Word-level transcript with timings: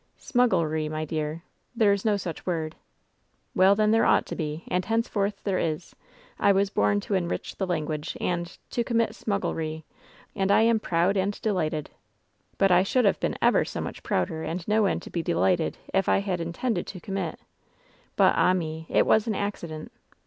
"^Smugglery,' 0.19 0.89
my 0.89 1.05
dear. 1.05 1.43
There's 1.75 2.03
no 2.03 2.17
such 2.17 2.43
word." 2.47 2.75
'Well, 3.53 3.75
then, 3.75 3.91
there 3.91 4.03
ought 4.03 4.25
to 4.25 4.35
be, 4.35 4.63
and 4.67 4.83
henceforth 4.83 5.43
there 5.43 5.59
is. 5.59 5.95
I 6.39 6.51
was 6.53 6.71
bom 6.71 6.99
to 7.01 7.13
enrich 7.13 7.57
the 7.57 7.67
language, 7.67 8.17
and— 8.19 8.47
^to 8.71 8.83
commit 8.83 9.11
smugglery. 9.13 9.83
And 10.35 10.49
I 10.49 10.61
am 10.63 10.79
proud 10.79 11.17
and 11.17 11.39
delighted 11.43 11.91
I 11.93 11.97
But 12.57 12.71
I 12.71 12.81
should 12.81 13.05
have 13.05 13.19
been 13.19 13.37
ever 13.43 13.63
so 13.63 13.79
much 13.79 14.01
prouder 14.01 14.41
and 14.41 14.67
no 14.67 14.87
end 14.87 15.03
to 15.03 15.11
be 15.11 15.21
delighted 15.21 15.77
if 15.93 16.09
I 16.09 16.21
had 16.21 16.41
intended 16.41 16.87
to 16.87 16.99
commit. 16.99 17.39
But, 18.15 18.33
ah 18.35 18.53
me 18.53 18.87
I 18.89 18.93
It 18.93 19.05
was 19.05 19.27
an 19.27 19.35
accident. 19.35 19.91